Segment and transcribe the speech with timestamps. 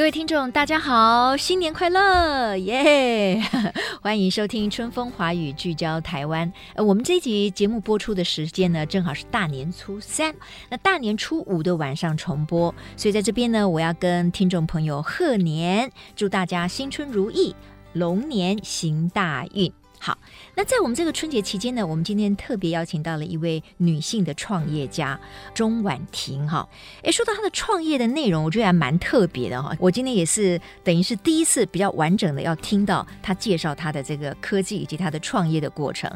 [0.00, 3.38] 各位听众，大家好，新年快乐，耶、
[4.00, 6.50] 欢迎收听《春风华语》，聚焦台湾。
[6.74, 10.34] 呃，我们这一集节目播出的时间呢，正好是大年初三，
[10.70, 17.54] 那大年初五的晚上重播，所以在这边呢，我要跟听众朋友贺年，祝大家新春如意，
[17.92, 19.70] 龙年行大运。
[20.02, 20.16] 好，
[20.54, 25.20] 那在我们这个春节期间呢，我们今天特别邀请到了一位女性的创业家
[25.52, 26.66] 钟婉婷哈。
[27.02, 29.76] 诶，说到她的创业的内容，我觉得还蛮特别的哈。
[29.78, 36.10] 我今天也是等于是第一次比较完整的要听到她介绍她的这个科技以及她的创业的过程。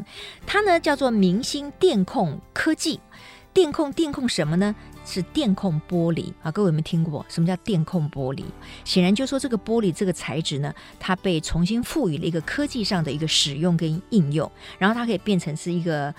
[0.47, 2.99] 她呢叫做明星电控科技，
[3.53, 4.75] 电控电控什么呢？
[5.05, 8.45] 是电控玻璃啊，各位有没有听过什么叫电控玻璃？
[8.85, 16.15] 显然就说这个玻璃这个材质呢，它被重新赋予了一个科技上的一个使用跟应用，然后它可以变成是一个。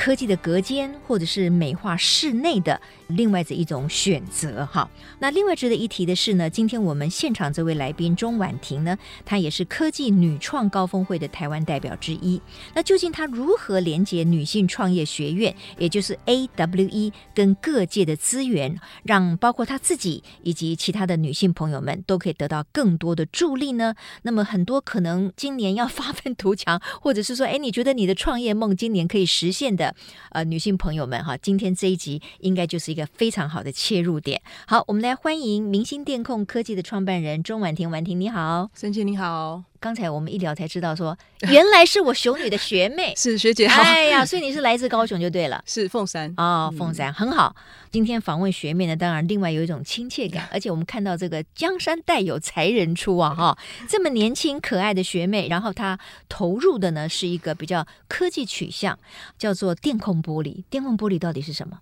[0.00, 4.88] 科技的隔间，或者是美化室内的另外的一种选择哈。
[5.18, 12.40] 那另外值得一提的是呢，今天我们现场这位来宾钟婉婷呢，她也是科技女创高峰会的台湾代表之一。
[12.74, 23.94] 那究竟她如何连接女性创业学院，也就是 AWE 跟各界的资源，让包括她自己以及其他的女性朋友们都可以得到更多的助力呢？
[24.22, 29.94] 那么很多可能今年要发奋图强，或者是说，哎，你觉得你的创业梦今年可以实现的？
[30.30, 34.40] 呃，女性朋友们哈，今天这一集应该就是一非常好的切入点。
[34.66, 37.90] 好，我们来欢迎明星电控科技的创办人钟婉婷。
[37.90, 39.62] 婉婷你好，沈姐你好。
[39.80, 43.80] 刚才我们一聊才知道说，说 原来是我熊女的学妹，是学姐好。
[43.80, 47.54] 哎呀，所以你是来自高雄就对了， 是凤山哦，凤山、嗯、很好。
[47.88, 55.96] 今天访问学妹呢，当然另外有一种亲切感，而且我们看到这个江山代有才人出啊，哈，这么年轻可爱的学妹，然后她
[56.28, 58.98] 投入的呢是一个比较科技取向，
[59.38, 60.64] 叫做电控玻璃。
[60.68, 61.78] 电控玻璃到底是什么？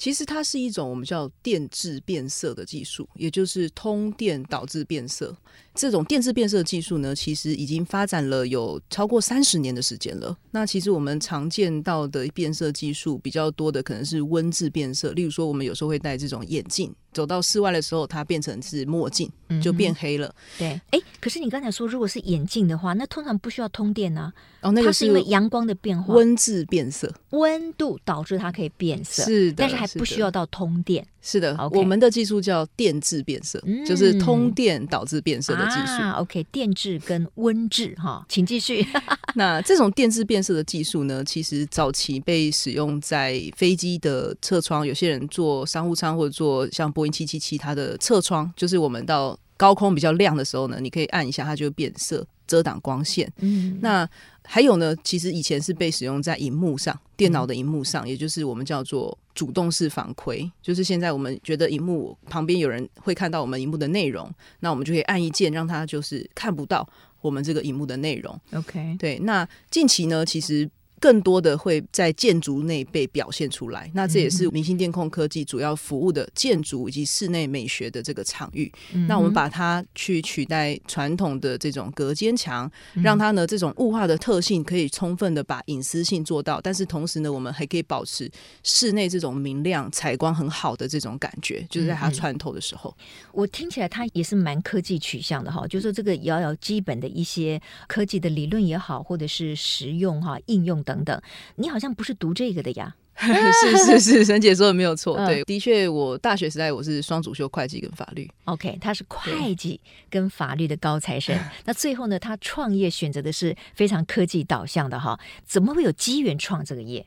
[0.00, 5.36] 其实它是一种我们叫电致变色的技术，也就是通电导致变色。
[5.74, 10.34] 这种电致变色技术呢，其实已经发展了有超过三十年的时间了。
[10.52, 15.12] 那其实我们常见到的变色技术比较多的，可能是温致变色。
[15.12, 19.30] 例如说，我们有时候会戴这种眼镜，走到室外的时候，它变成是墨镜，
[19.62, 20.28] 就变黑了。
[20.28, 24.32] 嗯、对，哎，可是你刚才说，如果是眼镜的话，那通常不需要通电呢、啊？
[24.68, 31.06] 哦，那个是因为阳光的变化，温质变色，温度导致它可以变色，是的，但是还不需要到通电。
[31.22, 36.02] 是的.我们的技术叫电质变色，嗯，就是通电导致变色的技术。
[36.02, 38.86] 啊，OK，电质跟温质哈，请继续。
[39.34, 53.32] 那这种电质变色的技术呢，其实早期被使用在飞机的侧窗，有些人坐商务舱或者坐像波音七七七，它的侧窗，就是我们到高空比较亮的时候呢，你可以按一下，它就会变色，遮挡光线。
[53.38, 54.08] 嗯，那。
[54.42, 64.28] 还有呢，其实以前是被使用在荧幕上，电脑的荧幕上，也就是我们叫做主动式反馈，就是现在我们觉得荧幕旁边有人会看到我们荧幕的内容，
[64.58, 66.88] 那我们就可以按一键，让它就是看不到
[67.20, 68.36] 我们这个荧幕的内容。
[68.52, 69.20] OK，对。
[69.20, 70.68] 那近期呢，其实。
[71.00, 78.70] 更多的会在建筑内被表现出来，那这也是明星电控科技主要服务的建筑以及室内美学的这个场域。
[78.92, 82.70] 嗯、那我们把它去取代传统的这种隔间墙，
[83.02, 88.30] 让它呢这种雾化的特性可以充分的把隐私性做到，但是同时呢，我们还可以保持
[88.62, 92.94] 室内这种明亮、采光很好的这种感觉，就是在它穿透的时候。
[93.32, 100.89] 我听起来它也是蛮科技取向的哈，就是说这个也要有基本的一些科技的理论也好，或者是实用哈应用的。
[100.90, 101.22] 等等，
[101.56, 102.94] 你好像不是读这个的呀？
[103.16, 105.14] 是 是是， 沈姐说的没有错。
[105.26, 108.28] 对，的确，我大学时代我是双主修会计跟法律。
[108.44, 109.78] OK，他是会计
[110.08, 111.38] 跟法律的高材生。
[111.66, 115.18] 那最后呢，他创业选择的是非常科技导向的哈。
[115.44, 117.04] 怎么会有机缘创这个业？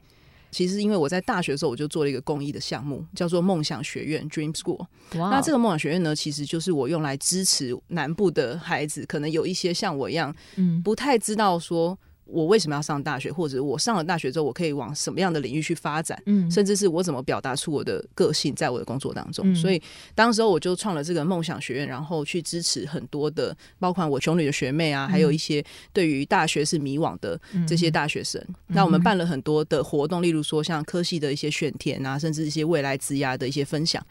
[0.52, 4.86] 其实因为我在大学的时候我就做了一个公益的项目，叫做梦想学院 （Dream School）。
[5.14, 11.98] 那这个梦想学院呢，其实就是我用来支持南部的孩子，可能有一些像我一样，嗯，不太知道说。
[12.34, 19.50] 我为什么要上大学，或者我上了大学之后，我可以往什么样的领域去发展，嗯，甚至是我怎么表达出我的个性，在我的工作当中。
[19.52, 19.80] 嗯、所以
[20.16, 25.64] 当时候我就创了这个梦想学院，然后去支持很多的，包括我穷女的学妹啊，还有一些
[25.94, 28.42] 对于大学是迷惘的这些大学生。
[28.50, 34.04] 嗯、那我们办了很多的活动，例如说像科系的一些选填啊，甚至一些未来职涯的一些分享。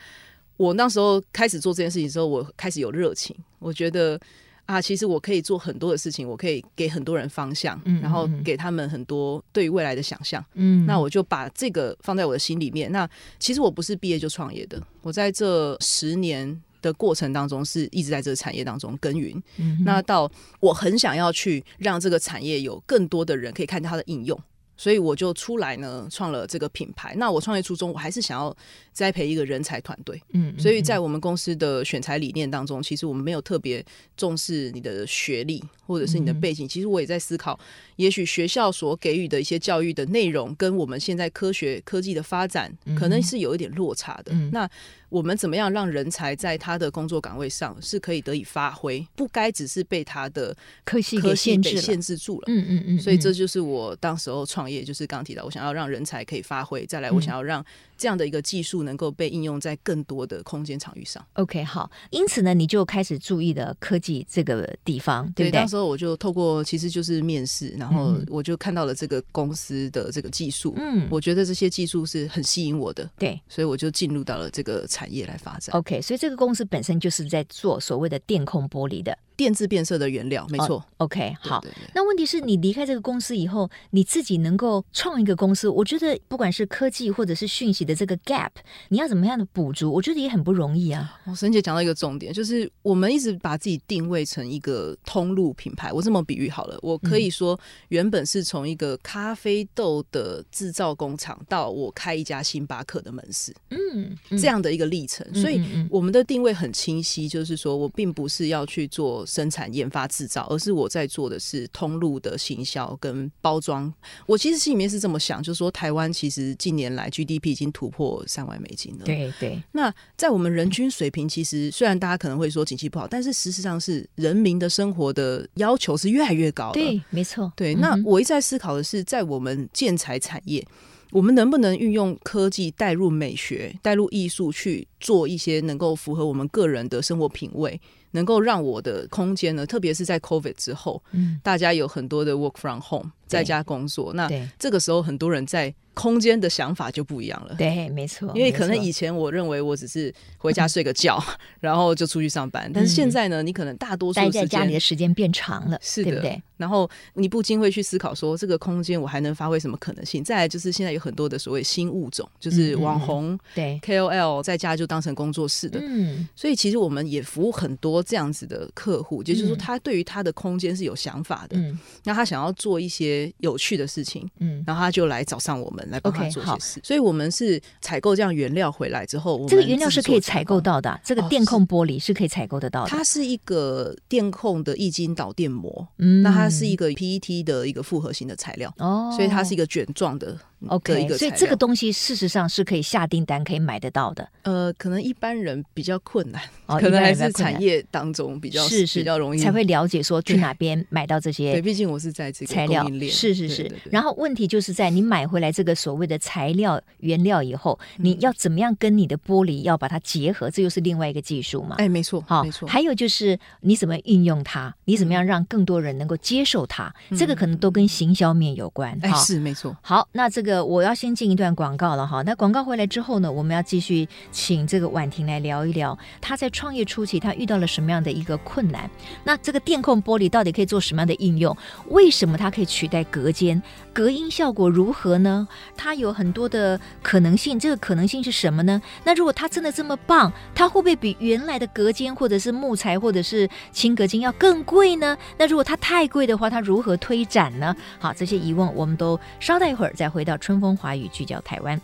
[0.56, 4.20] 我那时候开始做这件事情之后，我开始有热情，我觉得。
[4.64, 10.42] 啊，其实我可以做很多的事情，我可以给很多人方向，然后给他们很多对于未来的想象。
[10.54, 12.90] 嗯，那我就把这个放在我的心里面。
[12.90, 19.42] 那其实我不是毕业就创业的，我在这十年的过程当中是一直在这个产业当中耕耘。
[19.58, 20.30] 嗯，那到
[20.60, 24.40] 我很想要去让这个产业有更多的人可以看到它的应用。
[24.76, 27.14] 所以我就出来呢，创了这个品牌。
[27.16, 28.54] 那我创业初衷，我还是想要
[28.92, 30.20] 栽培一个人才团队。
[30.32, 33.84] 嗯，所以在我们公司的选材理念当中，其实我们没有特别
[34.16, 36.66] 重视你的学历或者是你的背景。
[36.68, 37.58] 其实我也在思考，
[37.96, 44.32] 也许学校所给予的一些教育的内容，跟我们现在科学科技的发展，可能是有一点落差的。
[44.50, 44.68] 那
[45.08, 52.44] 我们怎么样让人才在他的工作岗位上是可以得以发挥，不该只是被他的科系给限制限制住了。
[52.46, 52.98] 嗯嗯嗯。
[52.98, 57.64] 所以这就是我当时候创业，就是刚刚提到，我想要让人才可以发挥，再来我想要让。
[58.02, 61.24] 这样的一个技术能够被应用在更多的空间场域上。
[61.34, 65.60] OK，好，因此呢，你就开始注意了科技这个地方，对不对？
[65.60, 75.72] 那时候我就透过其实就是面试，然后我就看到了这个公司的这个技术，嗯，我觉得这些技术是很吸引我的，对，所以我就进入到了这个产业来发展。
[75.76, 79.16] OK，所以这个公司本身就是在做所谓的电控玻璃的。
[79.34, 80.74] 电致变色的原料，没错。
[80.98, 81.58] Oh, OK，好。
[81.62, 88.50] 对对对，那问题是你离开这个公司以后，你自己能够创一个公司，我觉得不管是科技或者是讯息的这个 gap，
[88.88, 91.20] 你要怎么样的补足，我觉得也很不容易啊。
[91.24, 95.92] 哦，沈姐讲到一个重点，就是我们一直把自己定位成一个通路品牌。
[95.92, 97.58] 我这么比喻好了，我可以说，
[97.88, 105.26] 原本是从一个咖啡豆的制造工厂到我开一家星巴克的门市，嗯，这样的一个历程。
[105.34, 109.12] 所以我们的定位很清晰，就是说我并不是要去做。
[109.24, 113.92] 生产、研发、制造，而是我在做的是通路的行销跟包装。
[114.26, 119.04] 我其实心里面是这么想，就是说，台湾其实近年来 GDP 已经突破三万美金了。
[119.04, 119.62] 对对。
[119.72, 126.80] 那在我们人均水平，其实虽然大家可能会说景气不好，但是事实上是人民的生活的要求是越来越高的。
[126.80, 127.52] 对，没错。
[127.56, 127.74] 对。
[127.74, 130.66] 那我一直在思考的是，在我们建材产业，
[131.10, 137.78] 我们能不能运用科技带入美学、带入艺术去做一些能够符合我们个人的生活品味？
[138.14, 145.74] 能够让我的空间呢，特别是在 COVID 之后，嗯，大家有很多的 work from home，在家工作，那这个时候很多人在。
[145.94, 148.32] 空间的想法就不一样了，对，没错。
[148.34, 156.42] 因为可能以前我认为我只是回家睡个觉，嗯、 然后就出去上班，但是现在呢，你可能大多数在家里的时间变长了，是的，对不对？
[156.56, 160.24] 然后你不禁会去思考说，这个空间我还能发挥什么可能性？
[160.24, 175.82] 再来就是现在有很多的所谓新物种，就是网红，对 KOL 在家就当成工作室的，嗯，所以其实我们也服务很多这样子的客户，也就是说他对于他的空间是有想法的，嗯，那他想要做一些有趣的事情，嗯，然后他就来找上我们。
[175.92, 182.88] 来帮他做些事，所以我们是采购这样原料回来之后，这个原料是可以采购到的，啊，这个电控玻璃是可以采购得到的。
[182.88, 190.38] 它是一个电控的液晶导电膜，嗯，那它是一个 PET 的一个复合型的材料，哦，所以它是一个卷状的。
[190.68, 194.28] OK，所以这个东西事实上是可以下订单可以买得到的。
[194.42, 201.50] 呃，可能一般人比较困难，哦、 可能还是产业当中比较是是比较容易才会了解说去哪边买到这些。
[201.58, 203.62] 对，毕竟我是在这个材料是是是。
[203.62, 211.76] 对对对，然后问题就是在你买回来这个所谓的材料原料以后，嗯、你要怎么样跟你的玻璃要把它结合，这又是另外一个技术嘛？
[211.78, 212.68] 哎，没错，好，没错。
[212.68, 218.96] 还有就是你怎么运用它，你怎么样让更多人能够接受它，嗯、这个可能都跟行销面有关。
[219.02, 219.76] 哎，是没错。
[219.80, 221.32] 好，那这个我要先进。
[221.32, 228.90] 一段广告了哈，那广告回来之后呢，我们要继续请这个婉婷来聊一聊，她在创业初期她遇到了什么样的一个困难？
[229.22, 231.54] 那这个电控玻璃到底可以做什么样的应用？
[231.88, 233.62] 为什么它可以取代隔间？
[233.92, 235.46] 隔音效果如何呢？
[235.76, 238.80] 它有很多的可能性，这个可能性是什么呢？
[239.04, 245.14] 那如果它真的这么棒，它会不会比原来的隔间或者是木材或者是轻隔间要更贵呢？
[245.36, 247.76] 那如果它太贵的话，它如何推展呢？
[247.98, 251.78] 好，这些疑问我们都稍待一会儿再回到春风华语聚焦台湾。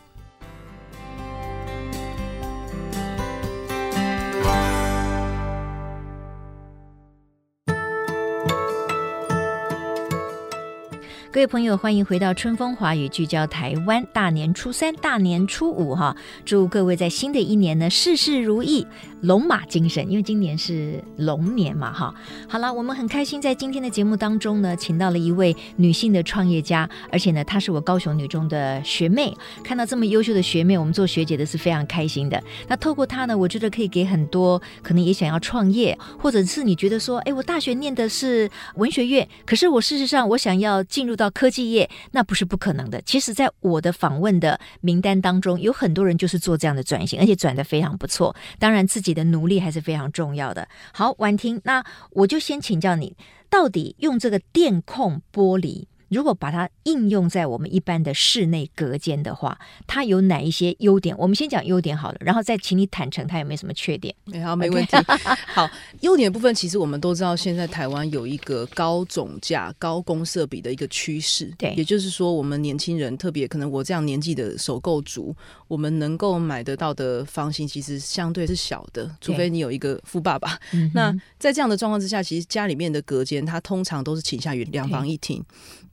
[11.30, 14.02] 各位朋友，欢迎回到春风华语，聚焦台湾。
[14.14, 16.16] 大年初三、大年初五，哈，
[16.46, 18.86] 祝各位在新的一年呢，事事如意，
[19.20, 20.10] 龙马精神。
[20.10, 22.14] 因为今年是龙年嘛，哈。
[22.48, 29.36] 好了，我们很开心在今天的节目当中呢，请到了一位女性的创业家，而且呢，她是我高雄女中的学妹。
[29.62, 32.42] 看到这么优秀的学妹，我们做学姐的是非常开心的。
[32.68, 41.18] 那透过她呢，我觉得可以给很多可能也想要创业，或者是你觉得说，哎，我大学念的是文学院，可是我事实上我想要进入。
[41.18, 43.02] 到科技业那不是不可能的。
[43.02, 48.32] 其实，在我的访问的名单当中，有很多人就是做这样的转型，而且转得非常不错。
[48.56, 50.68] 当然，自己己的努力还是非常重要的。
[50.92, 53.16] 好，婉婷，那我就先请教你，
[53.50, 55.86] 到底用这个电控玻璃。
[56.08, 61.16] 如果把它应用在我们一般的室内隔间的话，它有哪一些优点？
[61.18, 64.14] 我们先讲优点好了，然后再请你坦诚它有没有什么缺点。
[64.32, 64.96] 哎，好，没问题。
[65.52, 65.68] 好，
[66.00, 71.52] 优点的部分其实我们都知道，现在台湾有一个高总价、高公设比的一个趋势。
[71.58, 75.34] 对，也就是说，我们年轻人，特别可能我这样年纪的首购族，
[75.66, 80.58] 我们能够买得到的房型其实相对是小的，除非你有一个富爸爸。
[80.94, 85.44] 那在这样的状况之下，其实家里面的隔间，它通常都是倾向于两房一厅。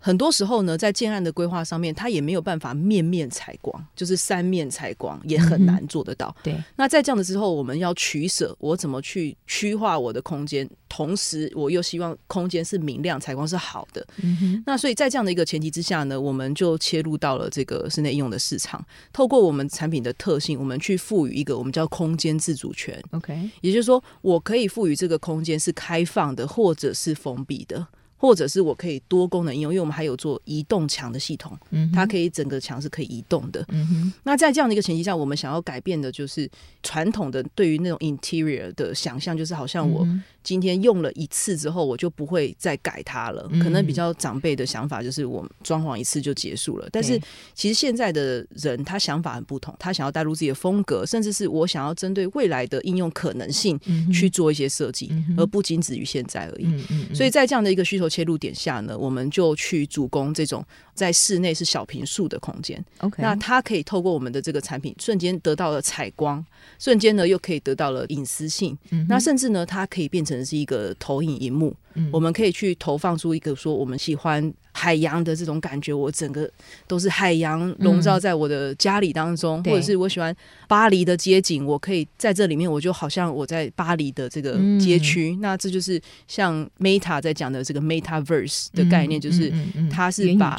[0.06, 6.28] 很多时候呢，在建案的规划上面，它也没有办法面面采光，就是三面采光也很难做得到。
[6.28, 14.06] 嗯、对，那在这样的之后，我们要取舍，我怎么去区划我的空间，同时我又希望空间是明亮、采光是好的。
[14.22, 14.64] 嗯哼。
[14.68, 23.02] 那所以在这样的一个前提之下呢，我们就切入到了这个室内应用的市场，透过我们产品的特性，我们去赋予一个我们叫空间自主权。
[23.10, 27.88] OK，也就是说，我可以赋予这个空间是开放的，或者是封闭的。
[28.26, 33.64] 或者是我可以多功能应用，因为我们还有做移动墙的系统，嗯，它可以整个墙是可以移动的。
[33.70, 34.14] 嗯哼。
[34.24, 36.50] 那在这样的一个前提下，我们想要改变的就是
[36.82, 40.08] 传统的对于那种 interior 的想象，就是好像我
[40.46, 43.50] 今天用了一次之后，我就不会再改它了。
[43.62, 46.88] 可能比较长辈的想法就是我装潢一次就结束了。
[46.92, 47.20] 但是
[47.56, 53.80] 其实现在的人他想法很不同，他想要带入自己的风格，甚至是我想要针对未来的应用可能性
[54.14, 56.68] 去做一些设计，而不仅止于现在而已。
[57.14, 62.84] 所以在这样的一个需求切入点下呢，我们就去主攻这种在室内是小平数的空间。
[63.00, 66.46] OK，那它可以透过我们的这个产品，瞬间得到了采光，
[66.78, 68.78] 瞬间呢又可以得到了隐私性。
[68.92, 69.06] 嗯。
[69.10, 71.76] 那甚至呢，它可以变成是一个投影荧幕。
[71.94, 76.50] 嗯，我们可以去投放出一个说我们喜欢海洋的这种感觉，我整个
[76.88, 80.36] 都是海洋笼罩在我的家里当中，或者是我喜欢
[80.68, 85.38] 巴黎的街景，我可以在这里面，我就好像我在巴黎的这个街区。
[85.40, 89.54] 那这就是像 Meta 在讲的这个 Metaverse 的概念，就是
[89.90, 90.58] 它是把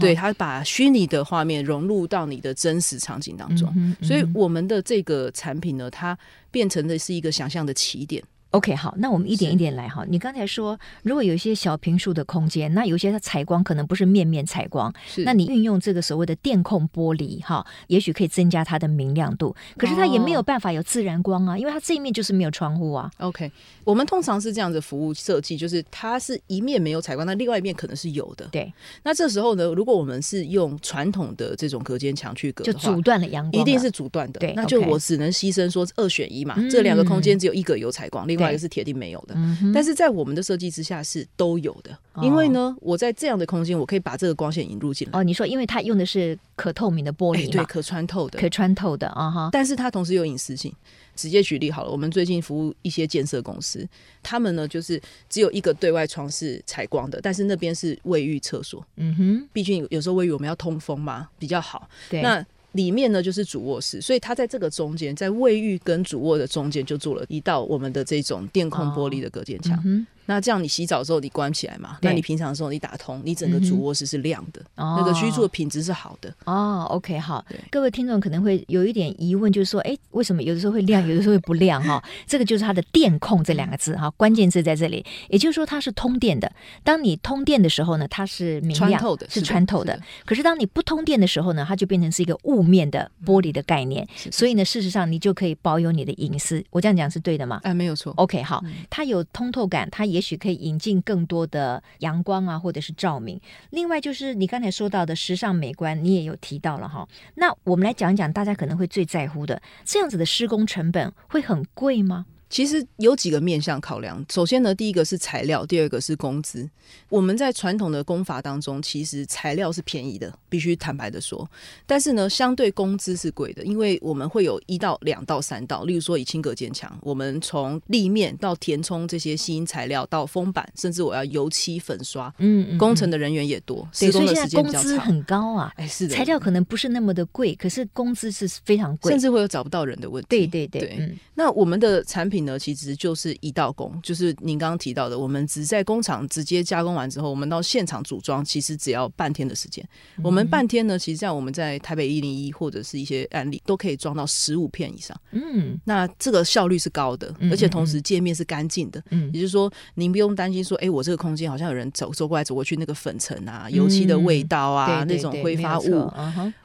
[0.00, 3.68] 对它把虚拟的画面融入到你的真实场景当中。
[4.02, 6.16] 所以我们的这个产品呢，它
[6.52, 8.22] 变成的是一个想象的起点。
[8.56, 10.02] OK，好，那我们一点一点来哈。
[10.08, 19.54] 你刚才说，如果有一些小平数的空间，那有些它采光可能不是面面采光，是那你运用这个所谓的电控玻璃哈，也许可以增加它的明亮度。
[19.76, 23.10] 可是它也没有办法有自然光啊，哦、因为它这一面就是没有窗户啊。
[23.18, 23.52] OK，
[23.84, 28.48] 我们通常是这样子服务设计，就是它是一面没有采光，那另外一面可能是有的。
[28.50, 28.72] 对，
[29.02, 34.40] 那这时候呢，如果我们是用传统的这种隔间墙去隔，就阻断了阳光了，一定是阻断的。
[34.40, 39.16] 对，那就我只能牺牲说二选一嘛，嗯、这两个空间只有一个有采光，另外一个是铁定没有。
[39.16, 39.34] 有的，
[39.72, 45.18] 但是在我们的设计之下是都有的，因为呢，我在这样的空间，我可以把这个光线引入进来。
[45.18, 49.48] 哦，你说，因为它用的是可透明的玻璃，对，可穿透的，可穿透的啊哈。
[49.50, 50.70] 但是它同时有隐私性。
[51.14, 53.88] 直接举例好了，我们最近服务一些建设公司，
[54.22, 55.00] 他们呢就是
[55.30, 58.86] 只有一个对外窗是采光的，但是那边是卫浴厕所。
[58.96, 61.88] 嗯哼，毕竟有时候卫浴我们要通风嘛，比较好。
[62.10, 62.44] 对，那。
[62.76, 69.76] 里面呢就是主卧室，所以它在这个中间，在卫浴跟主卧的中间就做了一道我们的这种电控玻璃的隔间墙。
[69.78, 71.98] 哦那这样你洗澡之后你关起来嘛？
[72.02, 76.32] 那你平常的时候你打通，你整个主卧室是亮的，嗯、那个居住的品质是好的。
[76.44, 77.44] 哦，OK，好。
[77.70, 81.82] 各位听众可能会有一点疑问，就是说，哎，为什么有的时候会亮， 有的时候会不亮？
[81.82, 85.04] 哈，这个就是它的电控这两个字哈，关键字在这里。
[85.28, 86.50] 也就是说，它是通电的。
[86.82, 89.98] 当你通电的时候呢，它是明亮穿透的，是穿透的。
[90.24, 94.06] 可是当你不通电的时候呢，它就变成是一个雾面的玻璃的概念。
[94.30, 96.64] 所以呢，事实上你就可以保有你的隐私。
[96.70, 97.60] 我这样讲是对的吗？
[97.62, 98.12] 哎，没有错。
[98.16, 100.96] OK，好，它有通透感，它也也许可以引进。
[101.02, 103.38] 更多的阳光啊，或者是照明。
[103.70, 107.06] 另外就是你刚才说到的时尚美观，你也有提到了哈。
[107.34, 112.26] 那我们来讲一讲，大家可能会最在乎的，这样子的施工成本会很贵吗？
[112.48, 114.24] 其实有几个面向考量。
[114.30, 116.68] 首先呢，第一个是材料，第二个是工资。
[117.08, 121.48] 我们在传统的工法当中，其实材料是便宜的，必须坦白的说。
[121.84, 125.82] 但是呢，相对工资是贵的，因为我们会有一到两到三道。
[125.82, 134.82] 例如说，以轻隔间墙，我们从立面到填充这些吸音材料，到封板，甚至我要油漆粉刷，嗯，嗯，嗯，工程的人员也多，施工的时间比较长。
[134.82, 140.26] 所以工资很高啊，哎，是的，材料可能不是那么的贵，可是工资是非常贵，甚至会有找不到人的问题。
[140.28, 142.35] 对对对，对嗯、那我们的产品。
[142.44, 149.86] 呢，其实就是一道工，就是您刚刚提到的，我们只在工厂直接加工完之后，我们到现场组装，其实只要半天的时间。
[150.16, 155.18] 嗯、我们半天呢，其实像我们在台北一零一或者是一些案例，都可以装到十五片以上。
[155.32, 159.02] 嗯，那这个效率是高的，而且同时界面是干净的。
[159.10, 166.10] 嗯，也就是说，您不用担心说，哎，我这个空间好像有人走走过来走过去，那个粉尘啊、油漆的味道啊、嗯、那种挥发物，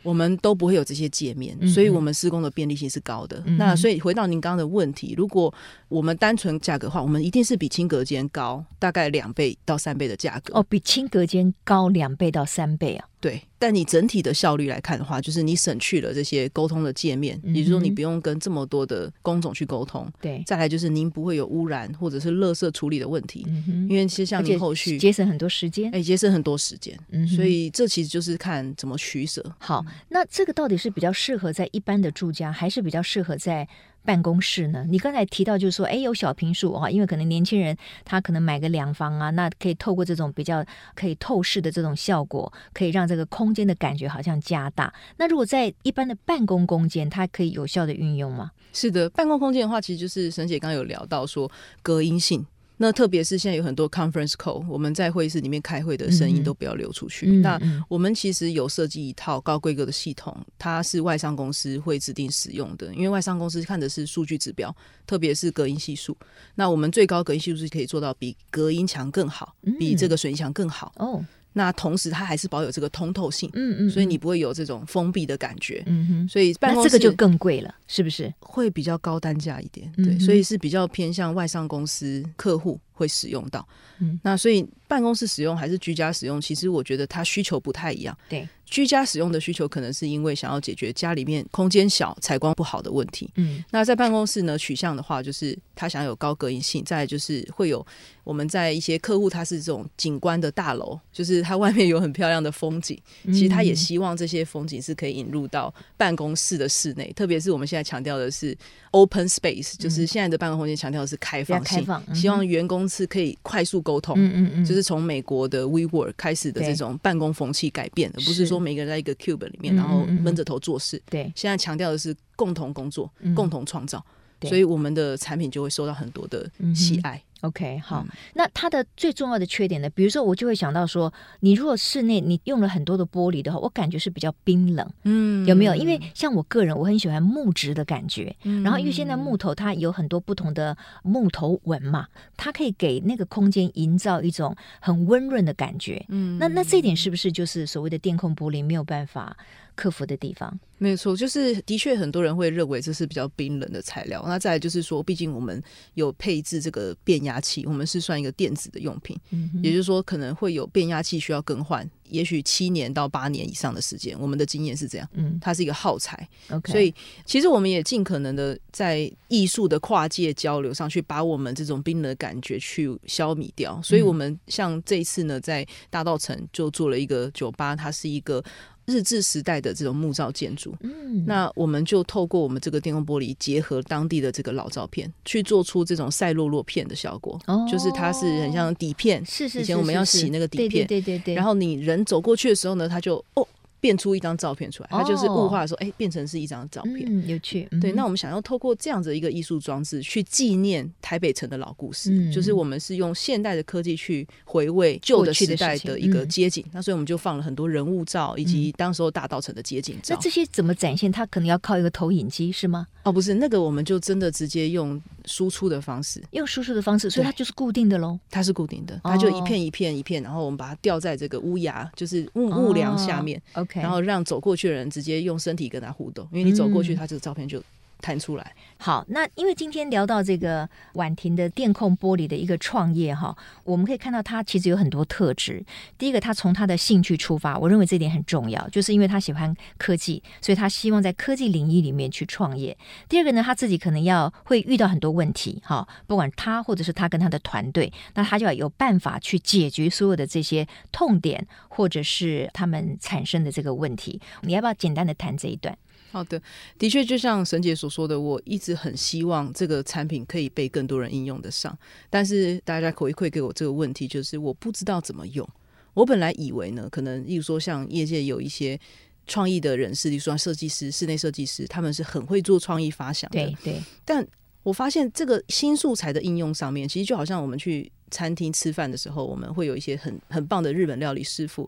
[0.04, 3.42] 我们都不会有这些界面，所以我们施工的便利性是高的。
[3.46, 5.54] 嗯、那所以回到您刚刚的问题，如果
[5.88, 13.08] 我们单纯价格的话，我们一定是比轻隔间高大概两倍到三倍的价格哦，比轻隔间高两倍到三倍啊。
[13.22, 20.12] 对，但你整体的效率来看的话，就是你省去了这些沟通的界面，也就是说你不用跟这么多的工种去沟通。
[20.20, 26.98] 对，再来就是您不会有污染或者是垃圾处理的问题，嗯、哼因为其实像你后续节省很多时间，哎，节省很多时间。
[27.12, 29.44] 嗯，所以这其实就是看怎么取舍。
[29.60, 33.68] 好，那这个到底是比较适合在一般的住家，还是比较适合在？
[34.04, 34.84] 办公室呢？
[34.90, 44.94] 你刚才提到就是说，哎，有小平数啊，因为可能年轻人他可能买个两房啊，那可以透过这种比较可以透视的这种效果，可以让这个空间的感觉好像加大。
[45.18, 48.52] 那如果在一般的办公空间，它可以有效的运用吗？
[48.72, 51.52] 是的，办公空间的话，其实就是沈姐刚刚有聊到说
[51.84, 52.46] 隔音性。
[52.78, 57.28] 那特别是现在有很多 conference call，我们在会议室里面开会的声音都不要流出去。
[57.30, 64.76] 嗯、那我们其实有设计一套高规格的系统，它是外商公司会指定使用的，因为外商公司看的是数据指标，
[65.06, 66.18] 特别是隔音系数。
[66.56, 70.92] 那我们最高隔音系数是可以做到比隔音墙更好，比这个水泥墙更好。
[70.96, 71.24] 哦。
[71.54, 76.28] 那同时，它还是保有这个通透性，嗯嗯，所以你不会有这种封闭的感觉，嗯哼。
[76.28, 78.34] 所以办公室这个就更贵了，是不是？
[78.40, 83.68] 会比较高单价一点，对，所以是比较偏向外商公司客户会使用到。
[84.00, 88.18] 嗯，那所以办公室使用还是居家使用，其实我觉得它需求不太一样。
[88.30, 88.48] 对。
[88.72, 93.30] 居家使用的需求可能是因为想要解决家里面空间小、采光不好的问题。
[93.36, 97.86] 嗯，那在办公室呢，取向的话就是他想要有高隔音性，再就是会有
[98.24, 108.58] 我们在一些客户他是这种景观的大楼，就是它外面有很漂亮的风景，其实他也希望这些风景是可以引入到办公室的室内，特别是我们现在强调的是
[108.92, 114.16] open space，就是现在的办公空间强调的是开放性，开放嗯、希望员工是可以快速沟通。
[114.18, 118.61] 嗯嗯嗯，就是从美国的 WeWork 开始的这种办公风气改变，不是说。
[118.62, 121.02] 每个人在一个 cube 里面，然后闷着头做事。
[121.10, 124.04] 对，现在强调的是共同工作、嗯、共同创造，
[124.50, 127.18] 所以我们的产品就会受到很多的喜爱。
[127.18, 129.90] 嗯 OK，好，嗯、那它的最重要的缺点呢？
[129.90, 135.74] 比如说，我就会想到说，你如果室内你用了很多的玻璃的话，我感觉是比较冰冷，嗯，有没有？
[135.74, 142.06] 因为像我个人，我很喜欢木质的感觉，嗯、然后因为现在木头它有很多不同的木头纹嘛，
[142.38, 149.36] 它可以给那个空间营造一种很温润的感觉，嗯，那那这一点是不是就是所谓的电控玻璃没有办法
[149.82, 150.60] 克服的地方？
[150.78, 154.24] 没错，就是的确很多人会认为这是比较冰冷的材料。
[154.28, 155.62] 那再来就是说，毕竟我们
[155.96, 164.20] 有配置这个变压器，我们是算一个电子的用品，嗯、也就是说可能会有变压器需要更换，也许七年到八年以上的时间。
[164.20, 166.28] 我们的经验是这样，嗯，它是一个耗材。
[166.50, 166.94] Okay 所以
[167.26, 173.80] 其实我们也尽可能的在艺术的跨界交流上去，把我们这种冰冷的感觉去消弭掉。
[173.84, 178.44] 所以我们像这一次呢，在大道城就做了一个酒吧，它是一个。
[178.86, 187.40] 日治时代的这种木造建筑，嗯，那我们就透过我们这个电控玻璃，结合当地的这个老照片，去做出这种赛洛洛片的效果。
[187.48, 193.48] 哦，就是它是很像底片，是是，以前我们要洗那个底片，对对对，然后你人走过去的时候呢，它就哦。
[193.82, 197.68] 变出一张照片出来，它就是雾化的时候，哎、哦，变成是一张照片，嗯、有趣。
[197.72, 206.64] 嗯、对，那我们想要透过这样子一个艺术装置，去纪念台北城的老故事，嗯、就是我们是用现代的科技去回味旧的时代的一个街景。
[206.68, 210.16] 嗯、那所以我们就放了很多人物照，以及当时候大稻城的街景照。
[210.16, 211.12] 那这些怎么展现？
[211.12, 212.86] 它可能要靠一个投影机，是吗？
[213.04, 218.20] 哦，不是，那个我们就真的直接用输出的方式，用输出的方式，所以它就是固定的喽。
[218.30, 223.42] 它是固定的，它就一片一片一片，然后我们把它吊在这个屋檐，就是屋屋梁下面。
[223.72, 224.52] OK，然后让走过。
[224.52, 227.64] 过去的人直接用身体跟他互动，因为你走过去，他这个照片就
[228.02, 228.54] 谈出来。
[228.78, 233.34] 好，那因为今天聊到这个婉婷的电控玻璃的一个创业哈，
[233.64, 235.64] 我们可以看到他其实有很多特质。
[235.98, 242.76] 第一个，他从他的兴趣出发，我认为这点很重要，就是因为他喜欢科技，所以他希望在科技领域里面去创业。
[243.08, 254.20] 第二个呢，他自己可能要会遇到很多问题哈，不管他或者是他跟他的团队，那他就要有办法去解决所有的这些痛点，或者是他们产生的这个问题。
[254.42, 255.78] 你要不要简单的谈这一段？
[256.12, 256.42] 好的，
[256.78, 261.78] 的确，就像沈姐所说的，我一直很希望这个产品可以被更多人应用得上。
[262.10, 265.48] 但是大家回馈给我这个问题，就是我不知道怎么用。
[265.94, 268.80] 我本来以为呢，可能例如说像业界有一些
[269.26, 273.40] 创意的人士，例如说设计师、室内设计师，他们是很会做创意发想的。
[273.40, 273.84] 对对。
[274.04, 274.26] 但
[274.64, 277.92] 我发现这个新素材的应用上面，其实就好像我们去。
[278.14, 281.66] 餐厅吃饭的时候，我们会有一些很很棒的日本料理师傅。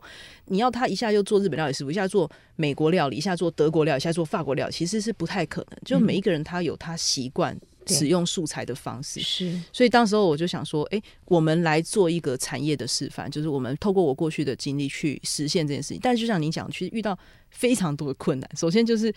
[0.48, 5.80] 你要他一下又做日本料理师傅，一下做美国料理，一下做德国料理，一下做法国料理，其实是不太可能。
[5.86, 9.58] 就每一个人他有他习惯使用素材的方式，是。
[9.72, 16.00] 所以当时候我就想说，哎，我们来做一个产业的示范，就是我们透过我过去的经历去实现这件事情。
[16.02, 17.18] 但是就像你讲，其实遇到
[17.52, 18.50] 非常多的困难。
[18.58, 19.14] 首先就是。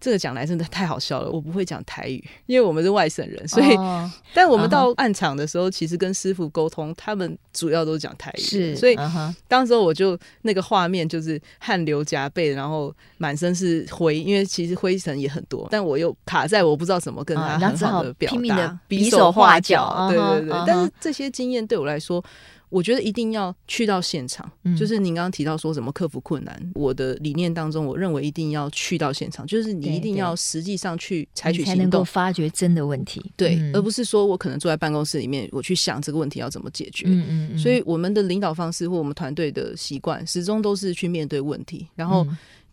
[0.00, 22.22] 这个讲来真的太好笑了，我不会讲台语， 因为我们是外省人， 所以，哦、但我们到暗场的时候，其实跟师傅沟通，他们主要都是讲台语，是，所以、嗯、当时候我就那个画面就是汗流浃背，然后满身是灰，因为其实灰尘也很多，但我又卡在我不知道怎么跟他很好的表达，拼命的比手画脚，对对对，嗯、但是这些经验对我来说。
[22.68, 26.70] 我觉得一定要去到现场，嗯、就是您刚刚提到说怎么克服困难。
[26.74, 33.32] 我的理念当中，我认为一定要去到现场，就是你一定要实际上去采取行动，才能够发掘真的问题。
[33.36, 37.06] 对，嗯、而不是说我可能坐在办公室里面，我去想这个问题要怎么解决。
[37.08, 37.58] 嗯嗯嗯。
[37.58, 42.26] 所以我们的领导方式或我们团队的习惯，始终都是去面对问题，然后。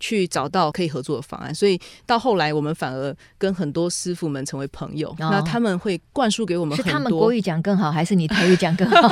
[0.03, 5.07] 嗯去找到可以合作的方案，所以到后来我们反而跟很多师傅们成为朋友。
[5.11, 8.97] 哦、那他们会灌输给我们很多，是他们国语讲更好，还是你台语讲更好？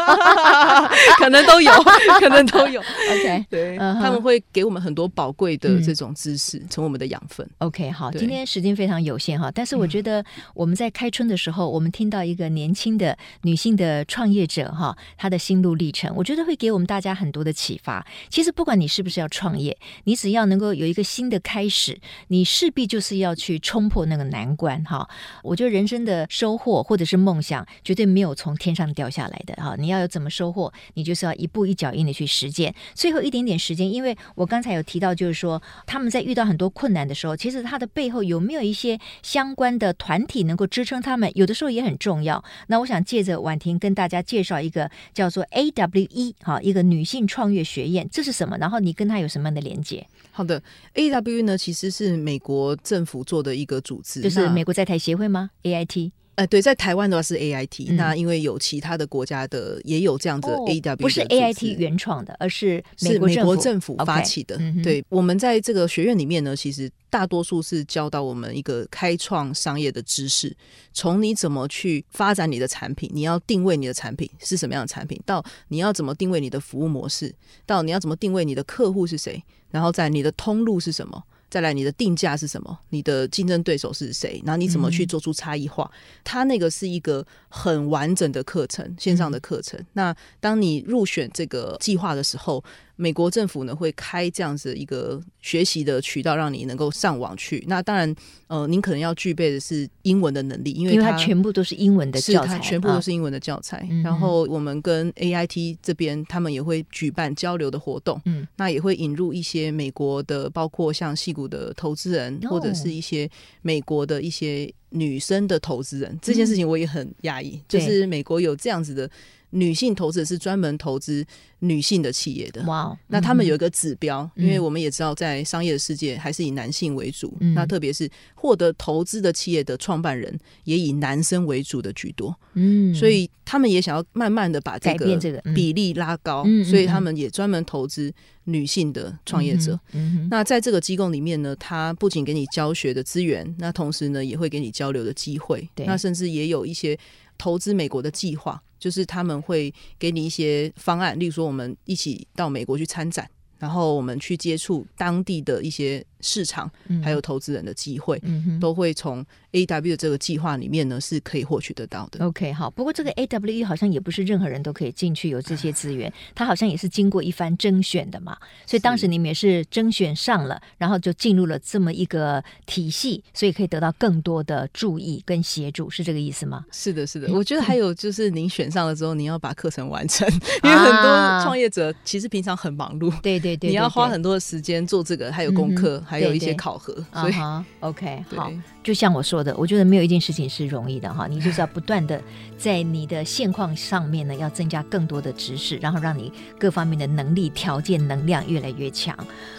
[1.17, 1.71] 可能都有，
[2.19, 2.81] 可能都有。
[2.81, 7.49] OK，对，uh huh、他们会给我们很多宝贵的这种知识，成为、嗯、我们的养分。
[7.59, 10.21] OK，好，今天时间非常有限哈，但是我觉得
[10.53, 18.05] 我们在开春的时候，我们听到一个年轻的女性的创业者哈，她的心路历程，我觉得会给我们大家很多的启发。
[18.29, 20.75] 其实不管你是不是要创业，你只要能够。
[20.81, 25.07] 有一个新的开始，你势必就是要去冲破那个难关哈。
[25.43, 29.75] 我觉得人生的收获或者是梦想，绝对没有从天上掉下来的哈。
[29.77, 32.73] 你要有怎么收获，你就是要一步一脚印的去实践。
[32.95, 42.43] 最后一点点时间，因为我刚才有提到，就是说他们在遇到很多困难的时候，其实他的背后有没有一些相关的团体能够支撑他们，有的时候也很重要。
[42.65, 48.57] 那我想借着婉婷跟大家介绍一个叫做 AWE 哈，一个女性创业学院，这是什么？
[48.57, 50.07] 然后你跟他有什么样的连接？
[50.31, 50.60] 好的。
[50.95, 57.95] AWE 呢，其实是美国政府做的一个组织，就是美国在台协会吗？AIT，呃，对，在台湾的话是 AIT，嗯。
[57.95, 64.57] 那因为有其他的国家的也有这样子 AWE，不是 AIT 原创的，而是美国政府，是美国政府发起的。
[64.57, 64.83] Okay.
[64.83, 70.51] 对，我们在这个学院里面呢，其实大多数是教导我们一个开创商业的知识，
[70.93, 77.31] 从你怎么去发展你的产品，你要定位你的产品是什么样的产品，到你要怎么定位你的服务模式，
[77.67, 79.43] 到你要怎么定位你的客户是谁。
[79.69, 81.23] 然后在你的通路是什么？
[81.51, 82.79] 再来你的定价是什么？
[82.89, 84.41] 你的竞争对手是谁？
[84.45, 85.83] 然后你怎么去做出差异化？
[85.93, 89.77] 嗯、它那个是一个很完整的课程，线上的课程。
[89.79, 92.63] 嗯、那当你入选这个计划的时候，
[93.01, 97.63] 美国政府呢会开这样子一个学习的渠道，让你能够上网去。
[97.67, 103.77] 那当然，呃，您可能要具备的是英文的能力，因为它，全部都是英文的教材，它全部都是英文的教材。
[103.77, 108.21] 啊、然后我们跟 AIT 这边，他们也会举办交流的活动。
[108.25, 113.27] 嗯，那也会引入一些美国的，包括像戏股的投资人，或者是一些
[113.63, 116.11] 美国的一些女生的投资人。
[116.11, 119.09] 嗯、这件事情我也很讶异，就是美国有这样子的。
[119.51, 121.25] 女性投资者是专门投资
[121.59, 122.63] 女性的企业的。
[122.63, 127.37] 哇，Wow, 那他们有一个指标，嗯、因为我们也知道，在商业的世界还是以男性为主。
[127.39, 132.35] 嗯、那特别是获得投资的企业的创办人，也以男生为主的居多。
[132.53, 135.17] 嗯，所以他们也想要慢慢的把这个
[135.53, 138.11] 比例拉高，嗯、所以他们也专门投资
[138.45, 139.79] 女性的创业者。
[139.91, 145.67] 嗯嗯、那在这个机构里面呢，他不仅给你教学的资源，那同时呢，也会给你交流的机会。
[145.75, 146.97] 对那甚至也有一些
[147.37, 148.61] 投资美国的计划。
[148.81, 156.69] 就是他们会给你一些方案，例如说我们一起到美国去参展，然后我们去接触当地的一些市场，
[157.03, 158.21] 还有投资人的机会，
[158.59, 162.25] 都会从 AW 的这个计划里面呢是可以获取得到的。
[162.25, 168.37] OK，好，不过这个 AWE 好像也不是任何人都可以进去有这些资源，它好像也是经过一番甄选的嘛。
[168.65, 176.65] 所以当时你们也是甄选上了，然后就进入了这么一个体系，所以可以得到更多的注意跟协助，是这个意思吗？
[176.71, 177.31] 是的，是的。
[177.33, 180.27] 我觉得还有就是您选上了之后，你要把课程完成，
[180.63, 187.33] 因为很多创业者其实平常很忙碌，对对对， 你要花很多的时间做这个，还有功课，还有一些考核，所以
[187.79, 188.51] OK 好。
[188.83, 192.21] 就像我说的，我觉得没有一件事情是容易的哈，你就是要不断的
[192.57, 199.15] 在你的现况上面呢，要增加更多的知识，然后让你各方面的能力、条件、能量越来越强。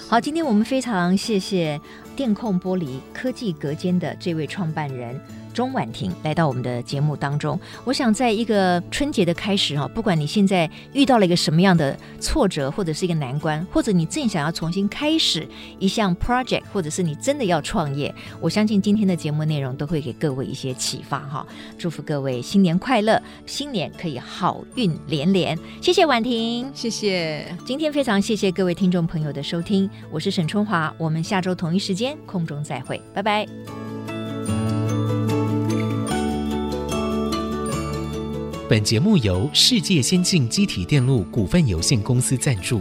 [0.08, 1.80] 好，今天我们非常谢谢
[2.14, 5.18] 电控玻璃科技隔间的这位创办人。
[5.52, 15.46] 钟婉婷来到我们的节目当中，我想在一个春节的开始哈，不管你现在遇到了一个什么样的挫折或者是一个难关，或者你正想要重新开始
[15.78, 21.46] 一项 project，或者是你真的要创业，我相信今天的节目内容都会给各位一些启发哈。
[21.78, 25.58] 祝福各位新年快乐，新年可以好运连连。
[25.80, 27.44] 谢谢婉婷，谢谢。
[27.66, 33.91] 今天非常谢谢各位听众朋友的收听，我是沈春华，我们下周同一时间空中再会，拜拜。
[38.72, 42.80] 本节目由世界先进机体电路股份有限公司赞助，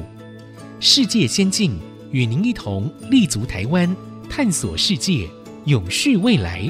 [0.79, 1.77] 世界先进
[2.11, 3.93] 与您一同立足台湾，
[4.29, 5.27] 探索世界，
[5.65, 6.61] 永续未来。